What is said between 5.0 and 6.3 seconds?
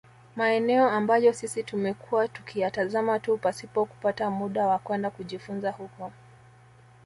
kujifunza huko